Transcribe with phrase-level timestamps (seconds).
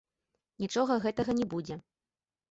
[0.63, 1.77] Нічога гэтага не будзе.